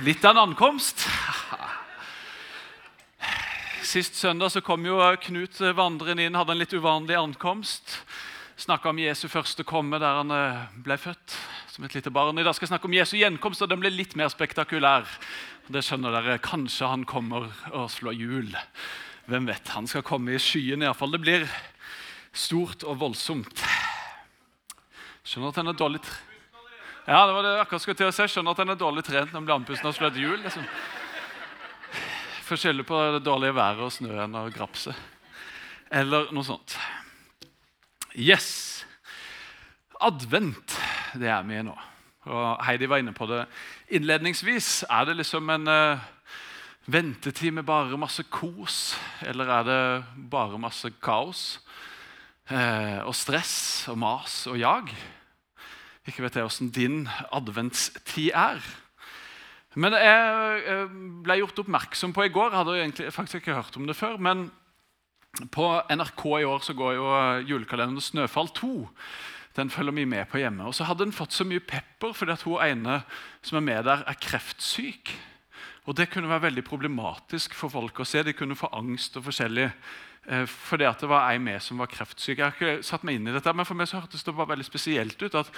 [0.00, 1.02] Litt av en ankomst.
[3.84, 7.98] Sist søndag så kom jo Knut vandrende inn, hadde en litt uvanlig ankomst.
[8.56, 11.34] Snakka om Jesu første komme der han eh, ble født
[11.74, 12.38] som et lite barn.
[12.40, 15.04] I dag skal jeg snakke om Jesu gjenkomst, og den ble litt mer spektakulær.
[15.68, 16.38] Det skjønner dere.
[16.48, 18.56] Kanskje han kommer og slår hjul.
[19.28, 19.74] Hvem vet?
[19.76, 21.12] Han skal komme i skyen iallfall.
[21.12, 21.48] Det blir
[22.32, 23.68] stort og voldsomt.
[25.28, 26.04] Skjønner at den er dårlig.
[27.10, 28.24] Ja, det var det jeg akkurat skulle til å si.
[28.30, 30.36] Skjønner at den er dårlig trent når andpusten slår et hjul.
[30.44, 30.62] Liksom.
[32.46, 34.94] Får på det dårlige været og snøen og grapset.
[35.90, 36.78] Eller noe sånt.
[38.14, 38.86] Yes.
[39.98, 40.78] Advent,
[41.18, 41.74] det er vi i nå.
[42.30, 43.42] Og Heidi var inne på det
[43.90, 44.84] innledningsvis.
[44.86, 46.08] Er det liksom en uh,
[46.86, 48.94] ventetid med bare masse kos,
[49.26, 49.82] eller er det
[50.30, 51.58] bare masse kaos?
[52.46, 54.94] Uh, og stress og mas og jag?
[56.10, 58.58] Ikke vet jeg åssen din adventstid er.
[59.78, 60.86] Men jeg
[61.22, 62.50] ble gjort oppmerksom på i går.
[62.50, 64.16] Jeg hadde egentlig faktisk ikke hørt om det før.
[64.18, 64.48] Men
[65.54, 67.06] på NRK i år så går jo
[67.52, 68.88] julekalenderen 'Snøfall 2'.
[69.56, 70.64] Den følger vi med på hjemme.
[70.64, 73.02] Og så hadde den fått så mye pepper fordi at hun ene
[73.42, 75.18] som er med der, er kreftsyk.
[75.86, 78.22] Og Det kunne være veldig problematisk for folk å se.
[78.22, 79.70] De kunne få angst og forskjellig.
[80.26, 82.38] Eh, fordi at det var ei med som var kreftsyk.
[82.38, 84.52] Jeg har ikke satt meg inn i dette, men for meg så hørtes det bare
[84.52, 85.34] veldig spesielt ut.
[85.34, 85.50] at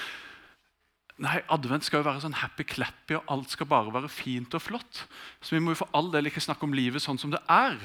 [1.21, 5.03] Nei, Advent skal jo være sånn happy-clappy, og alt skal bare være fint og flott.
[5.45, 7.77] Så vi må jo for all del ikke snakke om livet sånn som det er.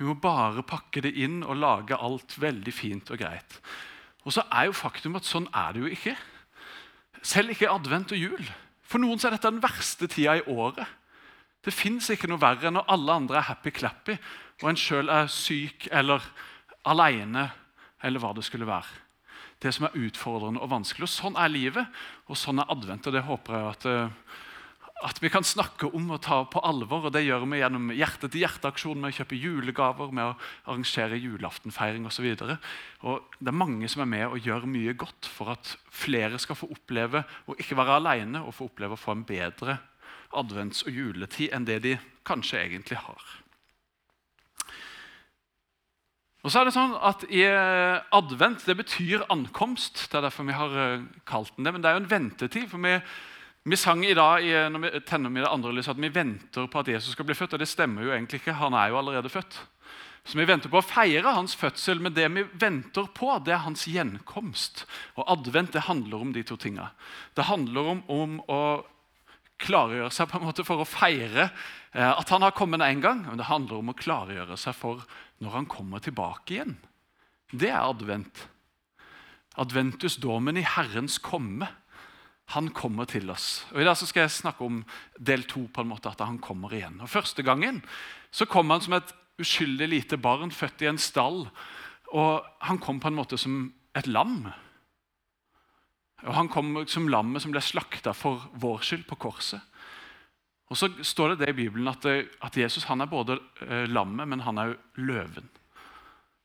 [0.00, 3.58] Vi må bare pakke det inn og lage alt veldig fint og greit.
[4.24, 6.16] Og så er jo faktum at sånn er det jo ikke.
[7.20, 8.48] Selv ikke advent og jul.
[8.80, 10.88] For noen er dette den verste tida i året.
[11.60, 14.16] Det fins ikke noe verre enn når alle andre er happy-clappy,
[14.64, 16.24] og en sjøl er syk eller
[16.88, 17.50] aleine,
[18.00, 19.09] eller hva det skulle være
[19.60, 21.08] det som er utfordrende og vanskelig.
[21.08, 23.06] Og Sånn er livet, og sånn er advent.
[23.06, 24.08] og Det håper jeg at, eh,
[25.02, 27.06] at vi kan snakke om og ta på alvor.
[27.06, 30.36] og Det gjør vi gjennom hjerte-til-hjerte-aksjonen med å kjøpe julegaver, med å
[30.66, 32.36] arrangere julaftenfeiring osv.
[32.36, 36.70] Det er mange som er med og gjør mye godt for at flere skal få
[36.70, 39.78] oppleve å ikke være alene og få oppleve å få en bedre
[40.32, 43.39] advents- og juletid enn det de kanskje egentlig har.
[46.40, 50.06] Og så er det sånn at i eh, Advent det betyr ankomst.
[50.08, 51.74] Det er derfor vi har eh, kalt den det.
[51.74, 52.68] Men det er jo en ventetid.
[52.70, 52.94] for vi,
[53.68, 56.80] vi sang i dag når vi tenner med det andre lyset, at vi venter på
[56.80, 57.58] at Jesus skal bli født.
[57.58, 58.56] Og det stemmer jo egentlig ikke.
[58.56, 59.60] Han er jo allerede født.
[60.24, 63.64] Så Vi venter på å feire hans fødsel, men det vi venter på, det er
[63.64, 64.84] hans gjenkomst.
[65.16, 66.90] Og Advent det handler om de to tinga.
[67.34, 68.60] Det handler om, om å
[69.60, 73.24] klargjøre seg på en måte for å feire eh, at han har kommet en gang.
[73.26, 75.04] Men det handler om å klargjøre seg for
[75.44, 76.78] når han kommer tilbake igjen.
[77.50, 78.46] Det er advent.
[79.60, 81.68] Adventus domen i Herrens komme.
[82.54, 83.64] Han kommer til oss.
[83.74, 84.80] Og I dag skal jeg snakke om
[85.18, 86.98] del to, på en måte, at han kommer igjen.
[87.02, 87.82] Og Første gangen
[88.34, 91.44] så kom han som et uskyldig lite barn født i en stall.
[92.10, 94.50] Og Han kom på en måte som et lam.
[96.26, 99.60] Og Han kom som lammet som ble slakta for vår skyld på korset.
[100.70, 103.88] Og så står det det i Bibelen at, eh, at Jesus han er både eh,
[103.90, 105.48] lammet, men han er jo løven.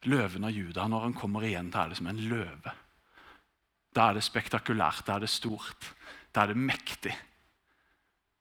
[0.09, 0.87] Løven av Juda.
[0.87, 2.73] Når han kommer igjen, da er det som en løve.
[3.93, 5.91] Da er det spektakulært, da er det stort,
[6.33, 7.13] da er det mektig.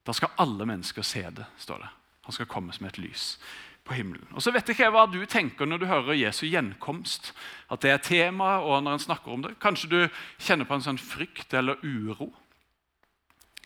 [0.05, 1.93] Da skal alle mennesker se det, står det.
[2.25, 3.35] Han skal komme som et lys
[3.85, 4.29] på himmelen.
[4.33, 7.33] Og så vet ikke jeg hva du tenker når du hører Jesu gjenkomst.
[7.73, 9.55] At det er tema, og når han snakker om det.
[9.63, 10.01] Kanskje du
[10.41, 12.31] kjenner på en sånn frykt eller uro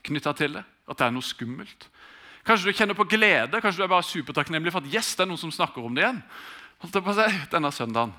[0.08, 0.64] knytta til det.
[0.88, 1.88] At det er noe skummelt.
[2.46, 5.30] Kanskje du kjenner på glede, kanskje du er bare supertakknemlig for at yes, det er
[5.30, 6.22] noen som snakker om det igjen.
[6.80, 8.14] Holdt jeg på å si, denne søndagen.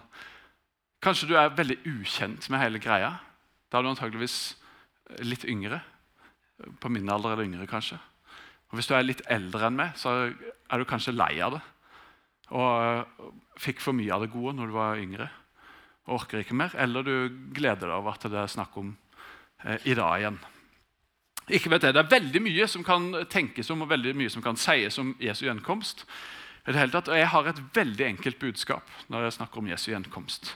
[1.04, 3.16] Kanskje du er veldig ukjent med hele greia.
[3.72, 4.38] Da er du antageligvis
[5.26, 5.80] litt yngre.
[6.84, 7.98] På min alder eller yngre, kanskje.
[8.70, 11.64] Og Hvis du er litt eldre enn meg, så er du kanskje lei av det.
[12.56, 13.30] Og
[13.60, 15.30] fikk for mye av det gode når du var yngre
[16.10, 16.74] og orker ikke mer.
[16.80, 17.14] Eller du
[17.54, 18.96] gleder deg over at det er snakk om
[19.66, 20.40] eh, i dag igjen.
[21.50, 24.44] Ikke vet jeg, Det er veldig mye som kan tenkes om og veldig mye som
[24.46, 26.06] kan sies om Jesu gjenkomst.
[26.68, 29.70] I det hele tatt, og Jeg har et veldig enkelt budskap når jeg snakker om
[29.72, 30.54] Jesu gjenkomst.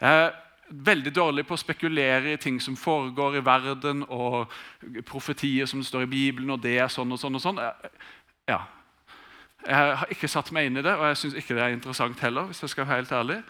[0.00, 0.32] Jeg er
[0.68, 4.50] veldig dårlig på å spekulere i ting som foregår i verden, og
[5.06, 7.38] profetier som står i Bibelen, og det er sånn og sånn.
[7.38, 7.60] og sånn.
[8.48, 8.64] Ja.
[9.66, 12.20] Jeg har ikke satt meg inn i det, og jeg syns ikke det er interessant
[12.22, 12.46] heller.
[12.46, 13.42] hvis jeg skal være helt ærlig.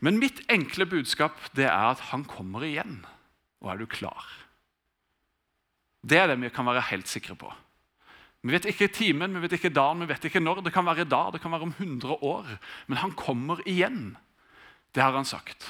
[0.00, 3.02] Men mitt enkle budskap det er at han kommer igjen.
[3.60, 4.24] Og er du klar?
[6.00, 7.50] Det er det vi kan være helt sikre på.
[8.46, 10.62] Vi vet ikke timen, vi vet ikke dagen, vi vet ikke når.
[10.62, 12.46] Det kan være i dag, det kan være om 100 år.
[12.86, 14.16] Men han kommer igjen.
[14.94, 15.66] Det har han sagt.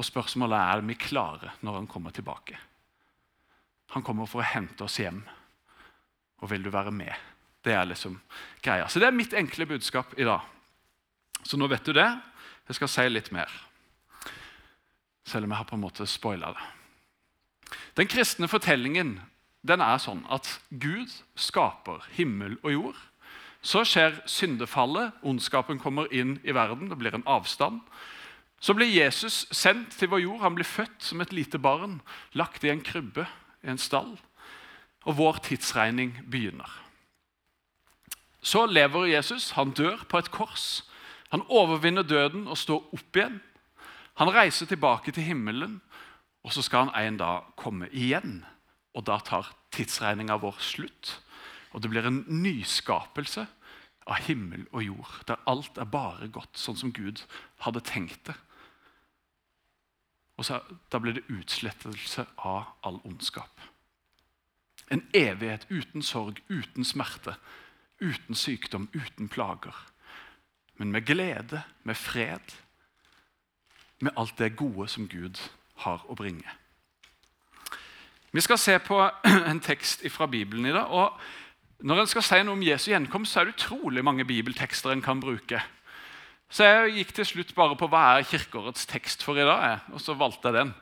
[0.00, 2.56] Og spørsmålet er er vi klare når han kommer tilbake.
[3.90, 5.20] Han kommer for å hente oss hjem.
[6.40, 7.12] Og vil du være med?
[7.64, 8.16] Det er liksom
[8.64, 8.88] greia.
[8.88, 10.44] Så det er mitt enkle budskap i dag.
[11.44, 12.08] Så nå vet du det.
[12.68, 13.50] Jeg skal si litt mer.
[15.26, 16.68] Selv om jeg har på en måte spoila det.
[17.98, 19.18] Den kristne fortellingen
[19.66, 23.00] den er sånn at Gud skaper himmel og jord.
[23.60, 27.82] Så skjer syndefallet, ondskapen kommer inn i verden, det blir en avstand.
[28.60, 30.40] Så blir Jesus sendt til vår jord.
[30.44, 32.00] Han blir født som et lite barn,
[32.32, 33.26] lagt i en krybbe
[33.64, 34.14] i en stall.
[35.08, 36.68] Og vår tidsregning begynner.
[38.42, 39.50] Så lever Jesus.
[39.50, 40.84] Han dør på et kors.
[41.30, 43.40] Han overvinner døden og står opp igjen.
[44.20, 45.80] Han reiser tilbake til himmelen,
[46.44, 48.42] og så skal han en dag komme igjen.
[48.94, 51.20] Og da tar tidsregninga vår slutt,
[51.70, 53.46] og det blir en nyskapelse
[54.10, 57.22] av himmel og jord, der alt er bare godt, sånn som Gud
[57.62, 58.34] hadde tenkt det.
[60.40, 60.60] Og så,
[60.90, 63.60] Da blir det utslettelse av all ondskap.
[64.90, 67.36] En evighet uten sorg, uten smerte,
[68.00, 69.76] uten sykdom, uten plager.
[70.76, 72.56] Men med glede, med fred,
[74.00, 75.40] med alt det gode som Gud
[75.84, 76.48] har å bringe.
[78.32, 79.00] Vi skal se på
[79.50, 80.88] en tekst fra Bibelen i dag.
[80.88, 81.18] og
[81.84, 85.04] Når en skal si noe om Jesu gjenkomst, så er det utrolig mange bibeltekster en
[85.04, 85.60] kan bruke.
[86.50, 90.00] Så jeg gikk til slutt bare på hva er Kirkeårets tekst for i dag, og
[90.02, 90.72] så valgte jeg den.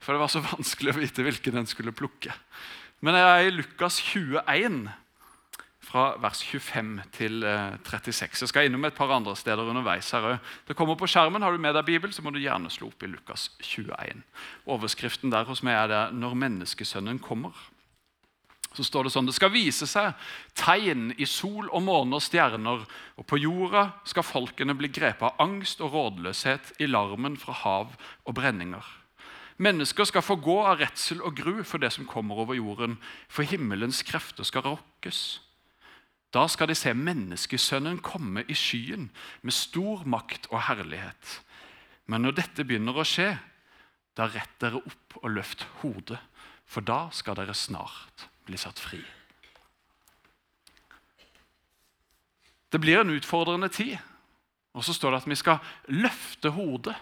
[0.00, 2.32] For det var så vanskelig å vite hvilken en skulle plukke.
[3.04, 4.86] Men jeg er i Lukas 21
[5.88, 8.28] fra vers 25 til 36.
[8.28, 10.10] Eh, jeg skal innom et par andre steder underveis.
[10.10, 10.38] her.
[10.68, 11.42] Det kommer på skjermen.
[11.42, 14.22] Har du med deg Bibel, så må du gjerne slå opp i Lukas 21.
[14.66, 17.56] Overskriften der hos meg er det 'Når menneskesønnen kommer'.
[18.74, 20.14] Så står Det sånn, det skal vise seg
[20.54, 22.84] tegn i sol og måne og stjerner,
[23.16, 27.96] og på jorda skal folkene bli grepet av angst og rådløshet i larmen fra hav
[28.26, 28.84] og brenninger.
[29.58, 32.98] Mennesker skal få gå av redsel og gru for det som kommer over jorden,
[33.28, 35.40] for himmelens krefter skal rokkes.
[36.34, 39.08] Da skal de se menneskesønnen komme i skyen
[39.42, 41.38] med stor makt og herlighet.
[42.08, 43.30] Men når dette begynner å skje,
[44.16, 46.18] da rett dere opp og løft hodet,
[46.68, 49.00] for da skal dere snart bli satt fri.
[52.68, 53.96] Det blir en utfordrende tid.
[54.76, 56.94] Og så står det at vi skal løfte hodet.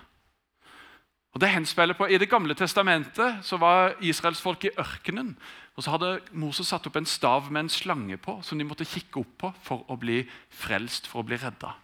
[1.36, 5.36] Og det henspiller på, I Det gamle testamentet så var israelsfolket i ørkenen.
[5.76, 8.88] og Så hadde Moses satt opp en stav med en slange på som de måtte
[8.88, 11.74] kikke opp på for å bli frelst, for å bli redda.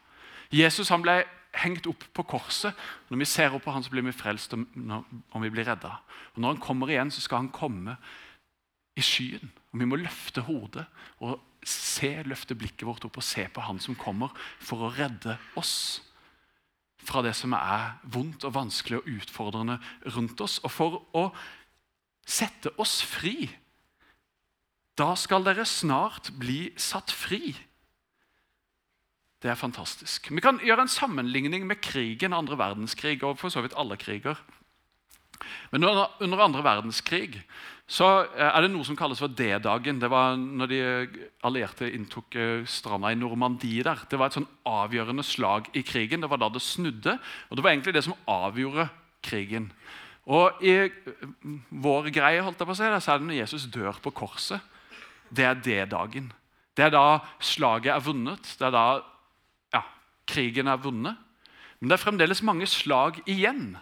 [0.50, 2.72] Jesus han ble hengt opp på korset.
[3.10, 5.98] Når vi ser opp på han, så blir vi frelst om vi blir redda.
[6.34, 7.96] Og Når han kommer igjen, så skal han komme
[8.96, 9.52] i skyen.
[9.72, 10.86] Og Vi må løfte hodet
[11.20, 15.36] og se, løfte blikket vårt opp og se på han som kommer for å redde
[15.56, 16.00] oss
[17.02, 19.78] fra det som er vondt og vanskelig og utfordrende
[20.14, 21.26] rundt oss, og for å
[22.26, 23.50] sette oss fri.
[24.98, 27.54] Da skal dere snart bli satt fri.
[29.42, 30.30] Det er fantastisk.
[30.30, 34.38] Vi kan gjøre en sammenligning med krigen, andre verdenskrig og for så vidt alle kriger.
[35.72, 37.40] Men under andre verdenskrig
[37.92, 39.98] så eh, er det noe som kalles for D-dagen.
[40.00, 40.80] Det var når de
[41.44, 43.84] allierte inntok eh, stranda i Normandie.
[43.84, 44.06] der.
[44.08, 46.24] Det var et sånn avgjørende slag i krigen.
[46.24, 47.18] Det var da det snudde.
[47.50, 48.88] Og det var egentlig det som avgjorde
[49.24, 49.68] krigen.
[50.24, 51.12] Og i eh,
[51.68, 54.64] vår greie holdt jeg på å si, så er det når Jesus dør på korset.
[55.28, 56.32] Det er D-dagen.
[56.72, 58.54] Det er da slaget er vunnet.
[58.56, 58.86] Det er da
[59.76, 59.84] ja,
[60.32, 61.20] krigen er vunnet.
[61.80, 63.74] Men det er fremdeles mange slag igjen.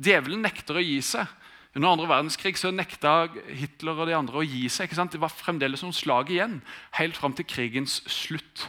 [0.00, 1.28] Djevelen nekter å gi seg.
[1.74, 4.92] Under andre verdenskrig så nekta Hitler og de andre å gi seg.
[4.94, 6.60] Det var fremdeles noen slag igjen,
[6.94, 8.68] helt fram til krigens slutt.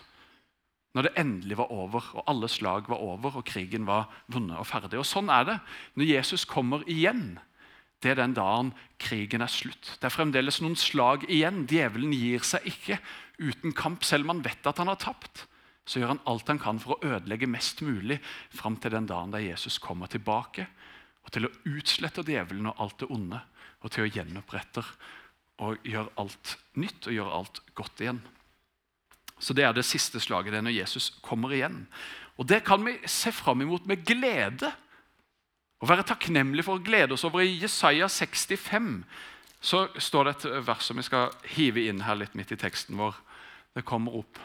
[0.97, 4.65] Når det endelig var over, og alle slag var over, og krigen var vunnet og
[4.65, 4.97] ferdig.
[4.97, 5.57] Og Sånn er det
[5.99, 7.35] når Jesus kommer igjen.
[8.01, 8.71] Det er den dagen
[9.01, 9.97] krigen er slutt.
[9.99, 11.65] Det er fremdeles noen slag igjen.
[11.69, 12.97] Djevelen gir seg ikke
[13.37, 15.45] uten kamp, selv om han vet at han har tapt.
[15.85, 18.17] Så gjør han alt han kan for å ødelegge mest mulig
[18.49, 20.65] fram til den dagen da Jesus kommer tilbake
[21.25, 23.41] og til å utslette djevelen og alt det onde,
[23.81, 24.83] og til å gjenopprette
[25.63, 28.21] og gjøre alt nytt og gjøre alt godt igjen.
[29.39, 31.87] Så Det er det siste slaget, det er når Jesus kommer igjen.
[32.37, 34.71] Og Det kan vi se fram imot med glede.
[35.81, 37.43] Og være takknemlige for å glede oss over.
[37.43, 39.03] I Jesaja 65
[39.61, 42.97] så står det et vers som vi skal hive inn her litt midt i teksten
[42.97, 43.15] vår.
[43.75, 44.39] Det kommer opp.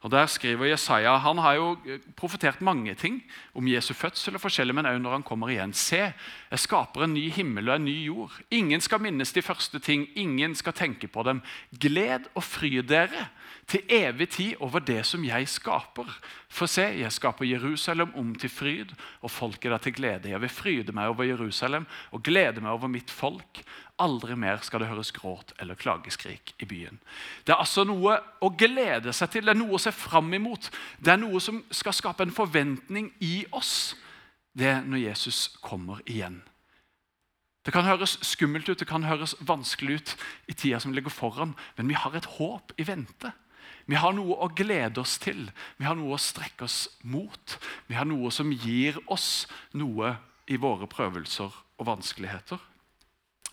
[0.00, 3.22] Og Der skriver Jesaja Han har jo eh, profetert mange ting
[3.54, 5.72] om Jesu fødsel, og forskjellig, men også når han kommer igjen.
[5.74, 6.12] Se,
[6.50, 8.36] jeg skaper en ny himmel og en ny jord.
[8.50, 11.42] Ingen skal minnes de første ting, ingen skal tenke på dem.
[11.80, 13.26] Gled og fry dere
[13.68, 16.08] til evig tid over det som jeg skaper.
[16.48, 20.30] For se, jeg skaper Jerusalem om til fryd, og folket der til glede.
[20.32, 23.60] Jeg vil fryde meg over Jerusalem og glede meg over mitt folk.
[24.00, 27.00] Aldri mer skal det høres gråt eller klageskrik i byen.
[27.44, 30.70] Det er altså noe å glede seg til, det er noe å se fram imot.
[30.98, 33.96] Det er noe som skal skape en forventning i oss.
[34.56, 36.40] Det er når Jesus kommer igjen.
[37.66, 40.14] Det kan høres skummelt ut, det kan høres vanskelig ut
[40.48, 43.34] i tida som ligger foran, men vi har et håp i vente.
[43.88, 45.46] Vi har noe å glede oss til,
[45.80, 47.56] vi har noe å strekke oss mot.
[47.88, 50.18] Vi har noe som gir oss noe
[50.48, 52.60] i våre prøvelser og vanskeligheter.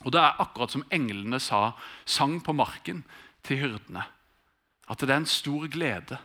[0.03, 1.71] Og Det er akkurat som englene sa,
[2.05, 3.05] sang på marken
[3.47, 4.03] til hyrdene.
[4.91, 6.19] At det er en stor glede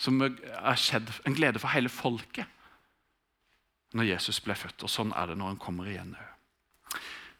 [0.00, 2.48] som er skjedd, en glede for hele folket
[3.92, 4.82] når Jesus ble født.
[4.82, 6.16] Og sånn er det når han kommer igjen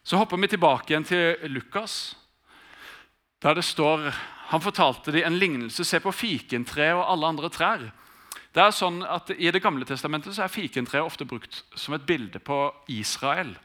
[0.03, 2.15] Så hopper vi tilbake igjen til Lukas,
[3.43, 4.07] der det står
[4.53, 5.85] han fortalte dem en lignelse.
[5.85, 7.87] Se på fikentreet og alle andre trær.
[8.53, 12.05] Det er sånn at I Det gamle testamentet så er fikentreet ofte brukt som et
[12.05, 13.55] bilde på Israel.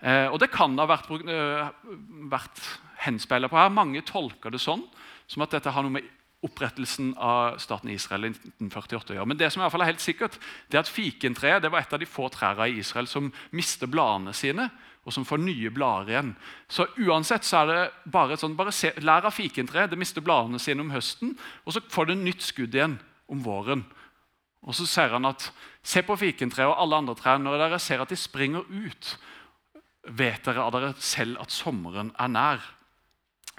[0.00, 1.68] Eh, og Det kan ha vært, øh,
[2.30, 2.62] vært
[3.04, 3.68] henspeila på her.
[3.68, 4.88] Mange tolker det sånn,
[5.26, 6.08] som at dette har noe med
[6.42, 9.28] opprettelsen av staten Israel i 1948 å gjøre.
[9.30, 11.94] Men det som i hvert fall er helt sikkert, det er at fikentreet var et
[11.94, 14.68] av de få trærne i Israel som mister bladene sine
[15.02, 16.30] og som får nye blader igjen.
[16.70, 19.90] Så uansett så er det bare sånn, bare se, Lær av fikentreet.
[19.90, 21.34] Det mister bladene sine om høsten,
[21.66, 23.82] og så får det nytt skudd igjen om våren.
[24.62, 25.48] Og Så ser han at
[25.82, 27.40] se på fikentreet og alle andre trær.
[27.42, 29.16] Når dere ser at de springer ut,
[30.06, 32.62] vet dere av dere selv at sommeren er nær.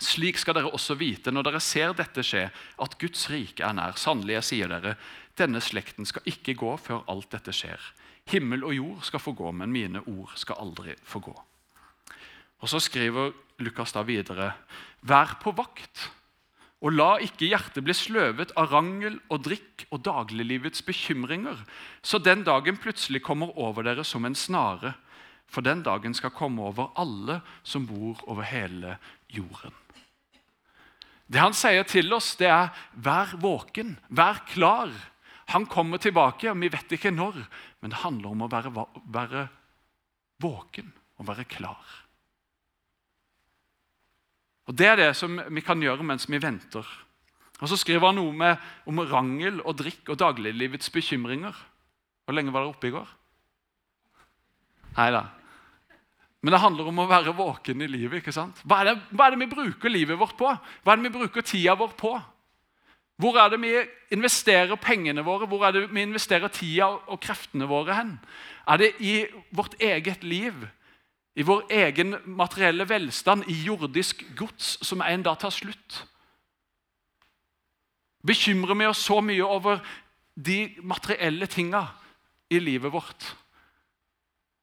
[0.04, 3.96] Slik skal dere også vite når dere ser dette skje, at Guds rike er nær.
[4.00, 4.98] Sannelig, jeg sier dere,
[5.40, 7.80] denne slekten skal ikke gå før alt dette skjer.
[8.32, 11.36] Himmel og jord skal få gå, men mine ord skal aldri få gå.
[12.64, 14.54] Og Så skriver Lukas da videre.:
[15.02, 16.10] Vær på vakt,
[16.84, 21.60] og la ikke hjertet bli sløvet av rangel og drikk og dagliglivets bekymringer,
[22.02, 24.94] så den dagen plutselig kommer over dere som en snare.
[25.54, 28.98] For den dagen skal komme over alle som bor over hele
[29.30, 29.74] jorden.
[31.30, 34.92] Det han sier til oss, det er vær våken, vær klar.
[35.54, 37.38] Han kommer tilbake, og vi vet ikke når,
[37.82, 38.74] men det handler om å være,
[39.14, 39.46] være
[40.44, 40.92] våken
[41.22, 42.00] og være klar.
[44.68, 46.88] Og Det er det som vi kan gjøre mens vi venter.
[47.60, 48.58] Og Så skriver han noe med,
[48.88, 51.54] om rangel og drikk og dagliglivets bekymringer.
[52.26, 53.10] Hvor lenge var dere oppe i går?
[54.98, 55.24] Nei da.
[56.44, 58.20] Men det handler om å være våken i livet.
[58.20, 58.60] ikke sant?
[58.68, 60.50] Hva er, det, hva er det vi bruker livet vårt på?
[60.84, 62.12] Hva er det vi bruker tida vår på?
[63.24, 63.72] Hvor er det vi
[64.12, 65.48] investerer pengene våre?
[65.48, 68.18] Hvor er det vi investerer tida og kreftene våre hen?
[68.68, 69.14] Er det i
[69.56, 70.66] vårt eget liv?
[71.40, 73.48] I vår egen materielle velstand?
[73.48, 76.02] I jordisk gods som en dag tar slutt?
[78.28, 79.80] Bekymrer vi oss så mye over
[80.36, 81.86] de materielle tinga
[82.52, 83.32] i livet vårt?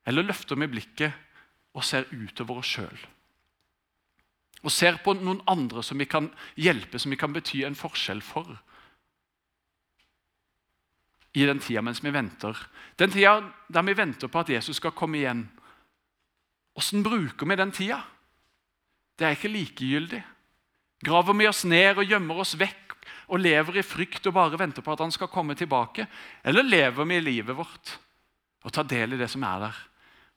[0.05, 1.27] Eller løfter vi blikket
[1.75, 3.09] og ser utover oss sjøl?
[4.61, 6.29] og ser på noen andre som vi kan
[6.61, 8.51] hjelpe, som vi kan bety en forskjell for.
[11.37, 12.59] I den tida mens vi venter.
[12.99, 13.39] Den tida
[13.73, 15.47] der vi venter på at Jesus skal komme igjen.
[16.77, 18.03] Åssen bruker vi den tida?
[19.17, 20.21] Det er ikke likegyldig.
[21.07, 22.97] Graver vi oss ned og gjemmer oss vekk
[23.31, 26.05] og lever i frykt og bare venter på at han skal komme tilbake?
[26.45, 27.97] Eller lever vi i livet vårt
[28.61, 29.79] og tar del i det som er der?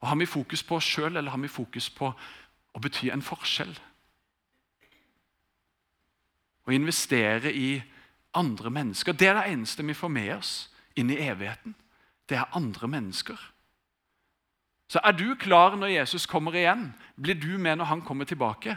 [0.03, 2.10] Og Har vi fokus på oss sjøl, eller har vi fokus på
[2.74, 3.72] å bety en forskjell?
[6.67, 7.77] Å investere i
[8.36, 9.15] andre mennesker.
[9.15, 10.51] Det er det eneste vi får med oss
[11.00, 11.75] inn i evigheten.
[12.27, 13.39] Det er andre mennesker.
[14.91, 16.89] Så er du klar når Jesus kommer igjen?
[17.15, 18.75] Blir du med når han kommer tilbake?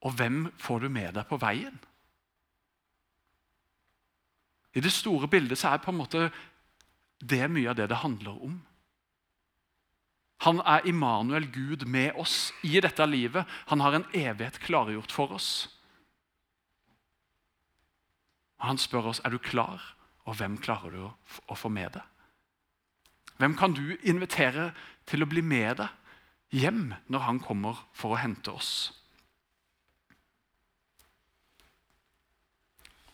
[0.00, 1.76] Og hvem får du med deg på veien?
[4.72, 6.30] I det store bildet så er på en måte
[7.20, 8.56] det mye av det det handler om.
[10.46, 13.46] Han er Immanuel, Gud med oss i dette livet.
[13.66, 15.50] Han har en evighet klargjort for oss.
[18.62, 19.82] Han spør oss er du klar,
[20.26, 22.04] og hvem klarer du å få med deg?
[23.38, 24.72] Hvem kan du invitere
[25.06, 28.72] til å bli med deg hjem når han kommer for å hente oss?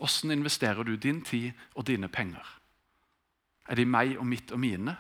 [0.05, 2.45] Åssen investerer du din tid og dine penger?
[3.69, 4.97] Er de meg og mitt og mine?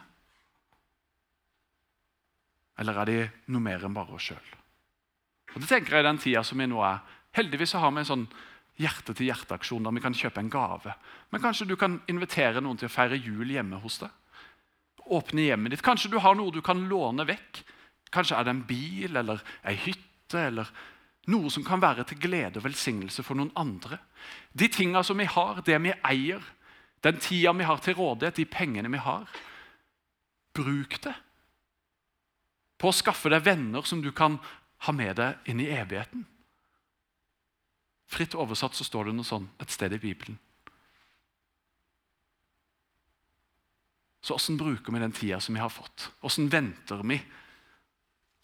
[2.79, 3.19] Eller er de
[3.55, 4.51] noe mer enn bare oss sjøl?
[5.55, 7.03] Det tenker jeg i den tida som vi nå er.
[7.37, 8.25] Heldigvis har vi en sånn
[8.83, 10.95] hjerte-til-hjerte-aksjon der vi kan kjøpe en gave.
[11.31, 14.11] Men kanskje du kan invitere noen til å feire jul hjemme hos deg.
[15.15, 15.85] Åpne hjemmet ditt.
[15.85, 17.63] Kanskje du har noe du kan låne vekk.
[18.15, 20.71] Kanskje er det en bil eller ei hytte eller
[21.33, 23.97] Noe som kan være til glede og velsignelse for noen andre.
[24.53, 26.43] De tinga som vi har, det vi eier,
[27.01, 29.25] den tida vi har til rådighet, de pengene vi har.
[30.53, 31.15] Bruk det
[32.85, 34.37] på å skaffe deg venner som du kan
[34.85, 36.27] ha med deg inn i evigheten.
[38.13, 40.37] Fritt oversatt så står det noe sånn et sted i Bibelen.
[44.25, 46.11] Så åssen bruker vi den tida som vi har fått?
[46.25, 47.19] Åssen venter vi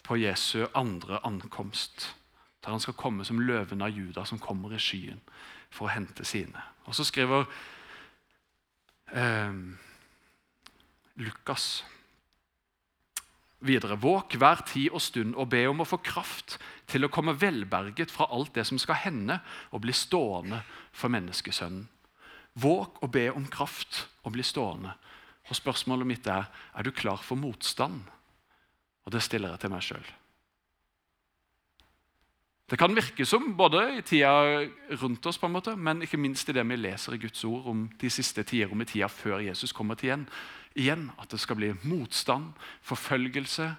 [0.09, 2.09] på Jesu andre ankomst?
[2.64, 5.20] Der han skal komme som løven av Juda, som kommer i skyen
[5.68, 6.64] for å hente sine.
[6.88, 7.44] Og så skriver
[9.12, 9.52] eh,
[11.20, 11.82] Lukas
[13.61, 13.99] videre.
[14.00, 16.59] Våk hver tid og stund og be om å få kraft
[16.90, 19.40] til å komme velberget fra alt det som skal hende
[19.71, 20.62] og bli stående
[20.93, 21.87] for menneskesønnen.
[22.61, 24.97] Våk og be om kraft og bli stående.
[25.49, 28.02] Og Spørsmålet mitt er er du klar for motstand.
[29.07, 30.11] Og det stiller jeg til meg sjøl.
[32.70, 34.30] Det kan virke som, både i tida
[35.02, 37.66] rundt oss, på en måte, men ikke minst i det vi leser i Guds ord
[37.66, 40.26] om de siste tider, om i tida før Jesus kommer til igjen,
[40.78, 42.52] igjen at det skal bli motstand,
[42.86, 43.72] forfølgelse,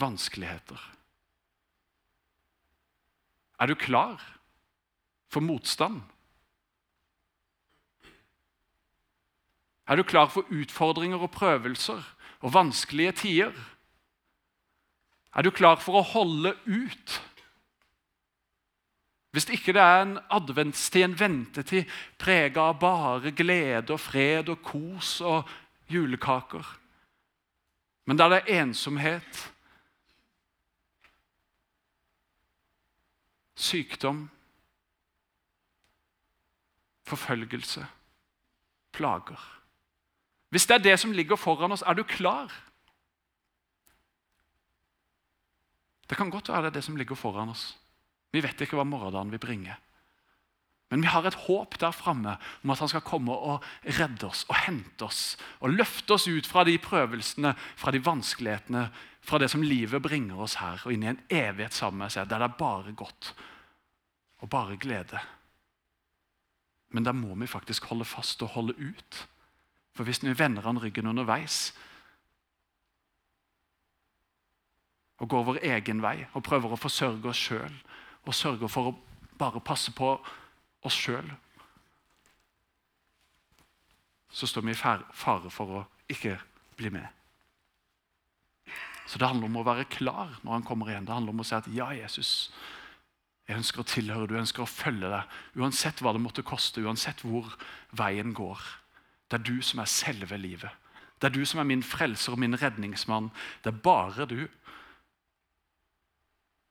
[0.00, 0.80] vanskeligheter.
[3.60, 4.16] Er du klar
[5.28, 6.00] for motstand?
[9.88, 12.00] Er du klar for utfordringer og prøvelser
[12.40, 13.64] og vanskelige tider?
[15.36, 17.20] Er du klar for å holde ut?
[19.30, 21.84] Hvis ikke det er en adventstid, en ventetid
[22.18, 25.48] prega av bare glede og fred og kos og
[25.92, 26.64] julekaker,
[28.08, 29.52] men der det er ensomhet,
[33.58, 34.30] sykdom,
[37.04, 37.86] forfølgelse,
[38.92, 39.54] plager
[40.48, 42.52] Hvis det er det som ligger foran oss, er du klar?
[46.08, 47.78] Det kan godt være det er det som ligger foran oss.
[48.32, 49.76] Vi vet ikke hva morgendagen vil bringe.
[50.88, 53.64] Men vi har et håp der framme om at han skal komme og
[53.98, 55.36] redde oss og hente oss.
[55.60, 58.86] Og løfte oss ut fra de prøvelsene, fra de vanskelighetene,
[59.20, 62.28] fra det som livet bringer oss her, og inn i en evighet sammen med seg,
[62.30, 63.34] der det er bare godt
[64.38, 65.20] og bare glede.
[66.94, 69.26] Men da må vi faktisk holde fast og holde ut.
[69.92, 71.74] For hvis vi vender han ryggen underveis
[75.18, 77.74] og går vår egen vei og prøver å forsørge oss sjøl
[78.28, 78.96] og sørger for å
[79.40, 80.12] bare passe på
[80.84, 81.28] oss sjøl,
[84.28, 86.34] så står vi i fare for å ikke
[86.76, 87.06] bli med.
[89.08, 91.06] Så det handler om å være klar når han kommer igjen.
[91.08, 92.50] Det handler om å si at ja, Jesus,
[93.48, 95.38] jeg ønsker å tilhøre du, ønsker å følge deg.
[95.56, 97.48] Uansett hva det måtte koste, uansett hvor
[97.96, 98.60] veien går.
[99.32, 100.76] Det er du som er selve livet.
[101.18, 103.32] Det er du som er min frelser og min redningsmann.
[103.64, 104.42] Det er bare du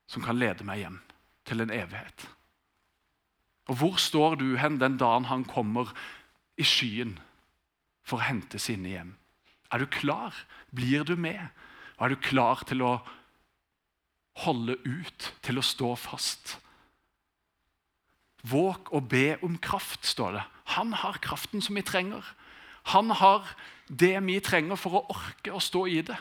[0.07, 1.01] som kan lede meg hjem
[1.47, 2.27] til en evighet.
[3.67, 5.91] Og hvor står du hen den dagen han kommer
[6.57, 7.17] i skyen
[8.07, 9.15] for å hente sine hjem?
[9.71, 10.35] Er du klar?
[10.71, 11.49] Blir du med?
[11.97, 12.93] Og er du klar til å
[14.45, 16.55] holde ut, til å stå fast?
[18.47, 20.45] Våg og be om kraft, står det.
[20.77, 22.23] Han har kraften som vi trenger.
[22.93, 23.43] Han har
[23.87, 26.15] det vi trenger for å orke å stå i det.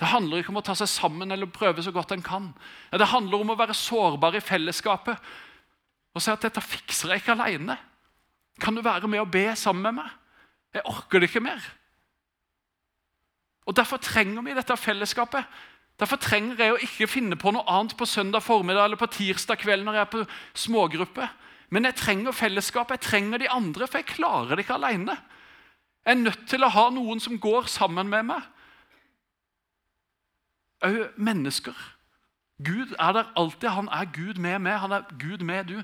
[0.00, 2.50] Det handler ikke om å ta seg sammen eller prøve så godt en kan.
[2.90, 5.34] Det handler om å være sårbar i fellesskapet
[6.14, 7.78] og si at 'dette fikser jeg ikke alene'.
[8.60, 10.10] Kan du være med og be sammen med meg?
[10.74, 11.62] Jeg orker det ikke mer.
[13.66, 15.44] Og Derfor trenger vi dette fellesskapet.
[15.98, 19.58] Derfor trenger jeg å ikke finne på noe annet på søndag formiddag eller på tirsdag
[19.58, 21.28] kveld når jeg er på smågruppe.
[21.70, 25.16] Men jeg trenger fellesskapet, jeg trenger de andre, for jeg klarer det ikke alene.
[26.04, 28.42] Jeg er nødt til å ha noen som går sammen med meg
[30.82, 31.76] òg mennesker.
[32.64, 33.68] Gud er der alltid.
[33.68, 35.82] Han er Gud med meg, han er Gud med du.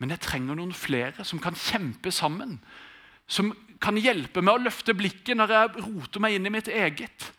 [0.00, 2.58] Men jeg trenger noen flere som kan kjempe sammen.
[3.28, 7.30] Som kan hjelpe meg å løfte blikket når jeg roter meg inn i mitt eget.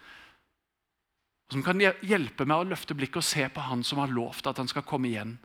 [1.52, 4.58] Som kan hjelpe meg å løfte blikket og se på Han som har lovt at
[4.58, 5.38] han skal komme igjen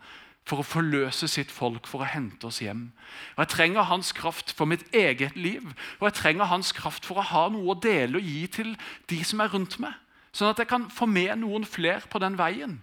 [0.46, 2.92] for å forløse sitt folk, for å hente oss hjem.
[3.34, 5.64] Og Jeg trenger hans kraft for mitt eget liv,
[5.98, 8.76] og jeg trenger hans kraft for å ha noe å dele og gi til
[9.10, 9.96] de som er rundt meg.
[10.36, 12.76] Sånn at jeg kan få med noen flere på den veien.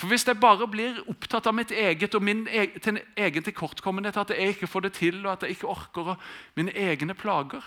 [0.00, 4.32] For Hvis jeg bare blir opptatt av mitt eget og min egen, egen tilkortkommenhet, at
[4.34, 6.24] jeg ikke får det til, og at jeg ikke orker og
[6.58, 7.62] mine egne plager,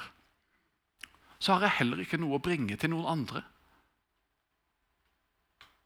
[1.39, 3.45] så har jeg heller ikke noe å bringe til noen andre.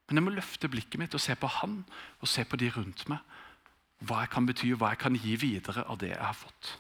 [0.08, 1.84] Men jeg må løfte blikket mitt og se på han
[2.18, 3.22] og se på de rundt meg.
[4.10, 6.72] Hva jeg kan bety, og hva jeg kan gi videre av det jeg har fått.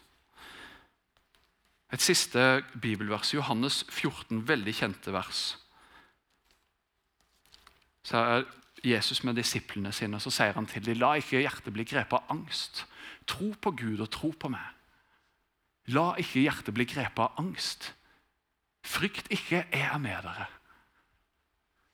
[1.93, 5.57] Et siste bibelvers, Johannes 14, veldig kjente vers.
[8.05, 8.43] Så er
[8.85, 12.35] Jesus med disiplene sine, så sier han til dem, la ikke hjertet bli grepet av
[12.37, 12.85] angst.
[13.27, 14.65] Tro på Gud og tro på meg.
[15.89, 17.91] La ikke hjertet bli grepet av angst.
[18.85, 20.47] Frykt ikke, jeg er med dere.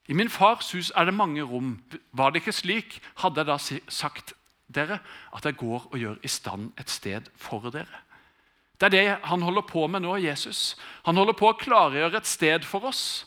[0.07, 1.79] I min fars hus er det mange rom.
[2.11, 3.57] Var det ikke slik, hadde jeg da
[3.89, 4.35] sagt
[4.67, 4.99] dere
[5.33, 8.03] at jeg går og gjør i stand et sted for dere.
[8.79, 10.75] Det er det han holder på med nå, Jesus.
[11.07, 13.25] Han holder på å klargjøre et sted for oss.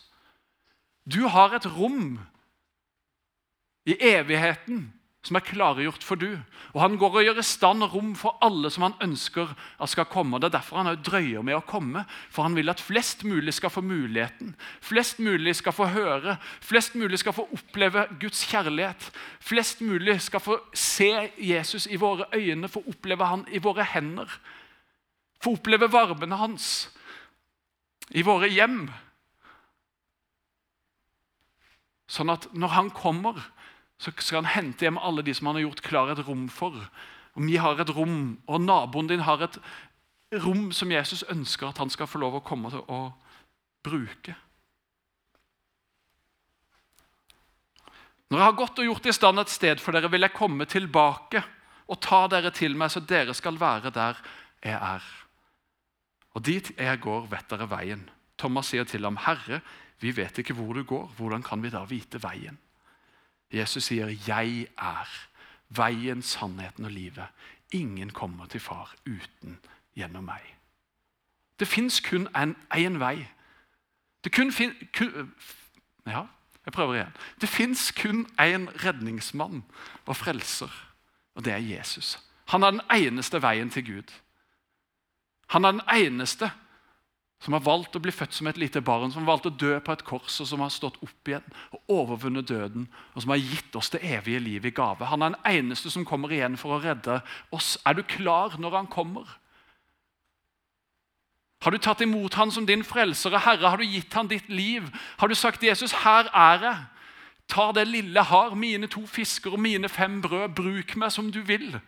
[1.08, 2.18] Du har et rom
[3.88, 4.90] i evigheten
[5.28, 6.38] som er klargjort for du.
[6.72, 10.06] Og Han går og gjør i stand rom for alle som han ønsker at skal
[10.08, 10.38] komme.
[10.38, 13.72] Det er derfor han drøyer med å komme, for han vil at flest mulig skal
[13.72, 14.54] få muligheten.
[14.80, 19.10] Flest mulig skal få høre, flest mulig skal få oppleve Guds kjærlighet.
[19.40, 24.38] Flest mulig skal få se Jesus i våre øyne, få oppleve han i våre hender.
[25.42, 26.88] Få oppleve varmene hans
[28.10, 28.88] i våre hjem.
[32.08, 33.38] Sånn at når han kommer
[33.98, 36.76] så skal han hente hjem alle de som han har gjort klar et rom for.
[37.34, 39.58] Om vi har et rom, og naboen din har et
[40.44, 43.00] rom som Jesus ønsker at han skal få lov å komme til å
[43.86, 44.36] bruke.
[48.28, 50.66] Når jeg har gått og gjort i stand et sted for dere, vil jeg komme
[50.68, 51.42] tilbake
[51.88, 54.20] og ta dere til meg, så dere skal være der
[54.62, 55.06] jeg er.
[56.38, 58.04] Og dit jeg går, vet dere veien.
[58.38, 59.58] Thomas sier til ham, Herre,
[59.98, 61.08] vi vet ikke hvor du går.
[61.18, 62.58] Hvordan kan vi da vite veien?
[63.50, 65.08] Jesus sier, 'Jeg er
[65.68, 67.32] veien, sannheten og livet'.
[67.72, 69.58] Ingen kommer til far uten
[69.96, 70.54] gjennom meg.
[71.58, 73.26] Det fins kun én vei.
[74.24, 75.34] Det kun, fin, kun,
[76.06, 76.26] ja,
[76.64, 77.16] jeg prøver igjen.
[77.40, 79.64] Det fins kun én redningsmann
[80.06, 80.70] og frelser,
[81.34, 82.18] og det er Jesus.
[82.48, 84.12] Han er den eneste veien til Gud.
[85.54, 86.50] Han er den eneste
[87.38, 89.76] som har valgt å bli født som et lite barn, som har valgt å dø
[89.78, 93.42] på et kors, og som har stått opp igjen og overvunnet døden, og som har
[93.42, 95.06] gitt oss det evige livet i gave.
[95.06, 97.20] Han er den eneste som kommer igjen for å redde
[97.54, 97.76] oss.
[97.86, 99.38] Er du klar når han kommer?
[101.62, 103.70] Har du tatt imot han som din frelser og herre?
[103.70, 104.86] Har du gitt han ditt liv?
[105.18, 106.86] Har du sagt 'Jesus, her er jeg'?
[107.48, 110.54] Ta det lille jeg har, mine to fisker og mine fem brød.
[110.54, 111.80] Bruk meg som du vil.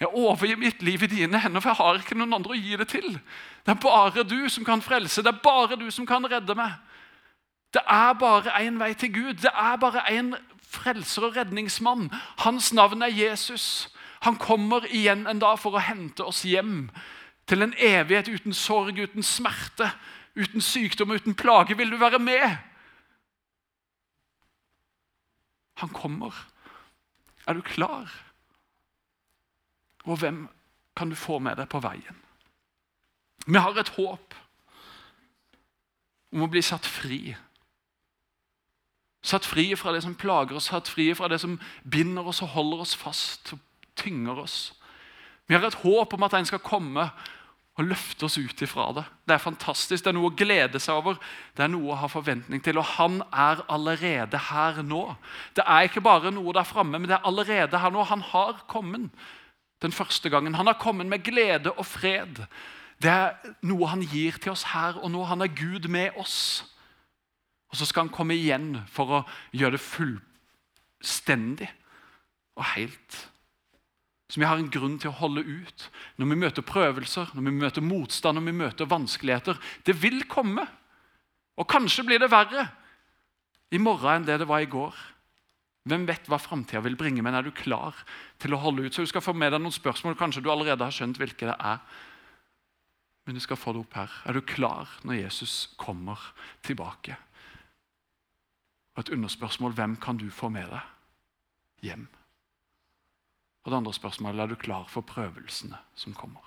[0.00, 2.78] Jeg overgir mitt liv i dine hender, for jeg har ikke noen andre å gi
[2.80, 3.10] det til.
[3.62, 6.72] Det er bare du som kan frelse, det er bare du som kan redde meg.
[7.72, 9.34] Det er bare én vei til Gud.
[9.44, 10.34] Det er bare én
[10.72, 12.10] frelser og redningsmann.
[12.44, 13.88] Hans navn er Jesus.
[14.22, 16.90] Han kommer igjen en dag for å hente oss hjem
[17.48, 19.88] til en evighet uten sorg, uten smerte,
[20.36, 21.76] uten sykdom, uten plage.
[21.76, 22.58] Vil du være med?
[25.82, 26.36] Han kommer.
[27.46, 28.12] Er du klar?
[30.04, 30.44] Og hvem
[30.96, 32.18] kan du få med deg på veien?
[33.46, 34.36] Vi har et håp
[36.32, 37.34] om å bli satt fri.
[39.22, 42.54] Satt fri fra det som plager oss, satt fri fra det som binder oss og
[42.56, 43.60] holder oss fast og
[43.98, 44.72] tynger oss.
[45.46, 47.10] Vi har et håp om at en skal komme
[47.72, 49.04] og løfte oss ut ifra det.
[49.24, 51.20] Det er fantastisk, det er noe å glede seg over,
[51.56, 52.80] det er noe å ha forventning til.
[52.80, 55.04] Og han er allerede her nå.
[55.56, 58.04] Det er ikke bare noe der framme, men det er allerede her nå.
[58.10, 59.08] Han har kommet
[59.82, 60.54] den første gangen.
[60.54, 62.44] Han har kommet med glede og fred.
[63.02, 65.24] Det er noe han gir til oss her og nå.
[65.26, 66.64] Han er Gud med oss.
[67.72, 69.20] Og så skal han komme igjen for å
[69.56, 71.70] gjøre det fullstendig
[72.58, 73.18] og helt.
[74.32, 75.88] Så vi har en grunn til å holde ut
[76.20, 79.58] når vi møter prøvelser, når vi møter motstand, når vi møter vanskeligheter.
[79.84, 80.64] Det vil komme.
[81.60, 82.64] Og kanskje blir det verre
[83.72, 84.96] i morgen enn det det var i går.
[85.88, 87.96] Hvem vet hva framtida vil bringe, men er du klar
[88.42, 88.94] til å holde ut?
[88.94, 90.14] Så Du skal få med deg noen spørsmål.
[90.18, 91.82] Kanskje du allerede har skjønt hvilke det er.
[93.26, 94.14] Men du skal få det opp her.
[94.26, 96.18] Er du klar når Jesus kommer
[96.62, 97.16] tilbake?
[98.94, 102.06] Og et underspørsmål hvem kan du få med deg hjem?
[103.62, 106.42] Og det andre spørsmålet er du klar for prøvelsene som kommer?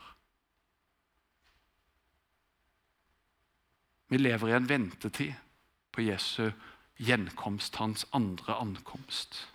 [4.12, 5.34] Vi lever i en ventetid
[5.96, 6.52] på Jesu
[6.98, 9.48] gjenkomst, hans andre ankomst.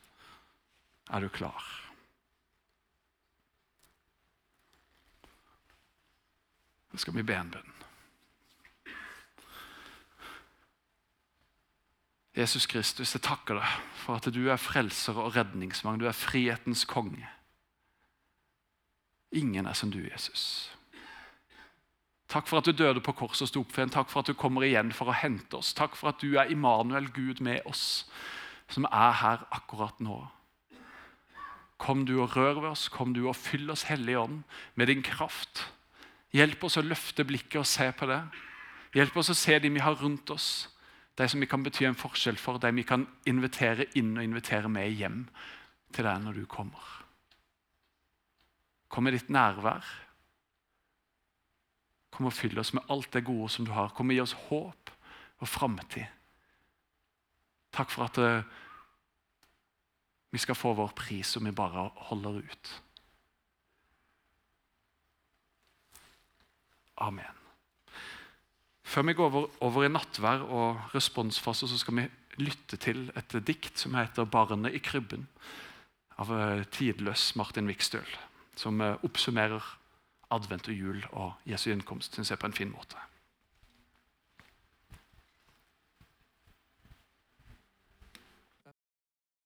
[1.11, 1.64] Er du klar?
[6.90, 7.76] Nå skal vi be en bønn.
[12.37, 15.98] Jesus Kristus, jeg takker deg for at du er frelser og redningsmann.
[16.00, 17.26] Du er frihetens konge.
[19.35, 20.70] Ingen er som du, Jesus.
[22.30, 23.90] Takk for at du døde på korset og sto opp for en.
[23.90, 25.72] Takk for at du kommer igjen for å hente oss.
[25.74, 28.04] Takk for at du er Immanuel, Gud med oss,
[28.70, 30.20] som er her akkurat nå.
[31.80, 34.42] Kom du og rør ved oss, kom du og fyll oss, Hellige Ånd,
[34.78, 35.64] med din kraft.
[36.36, 38.20] Hjelp oss å løfte blikket og se på det.
[38.94, 40.68] Hjelp oss å se de vi har rundt oss.
[41.18, 44.70] De som vi kan bety en forskjell for, de vi kan invitere inn og invitere
[44.70, 45.24] med hjem
[45.90, 46.84] til deg når du kommer.
[48.90, 49.82] Kom med ditt nærvær.
[52.11, 53.92] Kom og fyll oss med alt det gode som du har.
[53.94, 54.92] Kom og gi oss håp
[55.40, 56.07] og framtid.
[57.70, 58.42] Takk for at uh,
[60.35, 62.73] vi skal få vår pris om vi bare holder ut.
[67.01, 67.37] Amen.
[68.83, 72.09] Før vi går over, over i nattvær og responsfase, så skal vi
[72.42, 75.29] lytte til et dikt som heter 'Barnet i krybben'
[76.20, 78.07] av eh, tidløs Martin Vikstøl
[78.57, 79.64] som eh, oppsummerer
[80.30, 82.96] advent og jul og Jesu innkomst synes jeg på en fin måte.